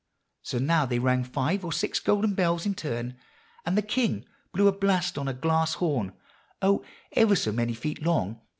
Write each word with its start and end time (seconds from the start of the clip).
So 0.41 0.57
now 0.57 0.87
they 0.87 0.97
rang 0.97 1.23
five 1.23 1.63
or 1.63 1.71
six 1.71 1.99
golden 1.99 2.33
bells 2.33 2.65
in 2.65 2.73
turn; 2.73 3.17
and 3.67 3.77
the 3.77 3.83
king 3.83 4.25
blew 4.51 4.67
a 4.67 4.71
blast 4.71 5.15
on 5.15 5.27
a 5.27 5.31
glass 5.35 5.75
horn, 5.75 6.13
oh, 6.59 6.83
ever 7.11 7.35
so 7.35 7.51
many 7.51 7.75
feet 7.75 8.01
long! 8.01 8.41